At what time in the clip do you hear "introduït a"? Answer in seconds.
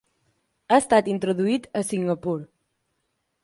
1.13-1.87